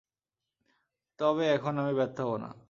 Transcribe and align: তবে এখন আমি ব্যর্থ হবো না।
তবে 1.19 1.45
এখন 1.55 1.73
আমি 1.81 1.93
ব্যর্থ 1.93 2.17
হবো 2.21 2.37
না। 2.37 2.51